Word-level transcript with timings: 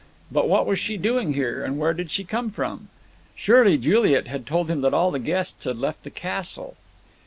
But 0.31 0.49
what 0.49 0.65
was 0.65 0.79
she 0.79 0.97
doing 0.97 1.33
here, 1.33 1.63
and 1.63 1.77
where 1.77 1.93
did 1.93 2.09
she 2.09 2.23
come 2.23 2.49
from? 2.49 2.87
Surely 3.35 3.77
Juliet 3.77 4.25
had 4.25 4.47
told 4.47 4.71
him 4.71 4.81
that 4.81 4.95
all 4.95 5.11
the 5.11 5.19
guests 5.19 5.65
had 5.65 5.77
left 5.77 6.01
the 6.03 6.09
castle. 6.09 6.75